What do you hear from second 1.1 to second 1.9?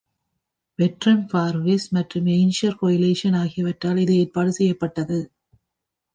for peace